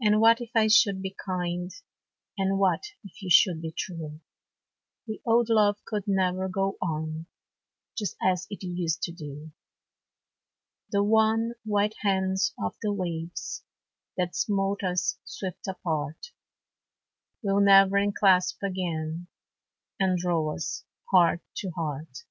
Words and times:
And 0.00 0.18
what 0.22 0.40
if 0.40 0.52
I 0.54 0.66
should 0.68 1.02
be 1.02 1.10
kind? 1.26 1.70
And 2.38 2.58
what 2.58 2.84
if 3.04 3.20
you 3.20 3.28
should 3.28 3.60
be 3.60 3.70
true? 3.70 4.20
The 5.06 5.20
old 5.26 5.50
love 5.50 5.76
could 5.84 6.04
never 6.06 6.48
go 6.48 6.78
on, 6.80 7.26
Just 7.98 8.16
as 8.22 8.46
it 8.48 8.62
used 8.62 9.02
to 9.02 9.12
do. 9.12 9.50
The 10.90 11.02
wan, 11.04 11.52
white 11.64 11.96
hands 12.00 12.54
of 12.58 12.76
the 12.80 12.94
waves 12.94 13.62
That 14.16 14.34
smote 14.34 14.82
us 14.82 15.18
swift 15.24 15.68
apart, 15.68 16.32
Will 17.42 17.60
never 17.60 17.98
enclasp 17.98 18.62
again, 18.62 19.26
And 20.00 20.16
draw 20.16 20.54
us 20.54 20.86
heart 21.10 21.40
to 21.56 21.72
heart. 21.72 22.24